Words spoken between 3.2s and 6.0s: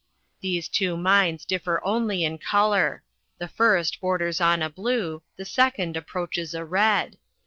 the fi^t borders on a blue, the second